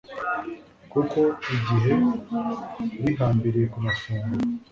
[0.91, 1.19] kuko
[1.55, 1.93] igihe
[3.03, 4.43] bihambiriye ku mafunguro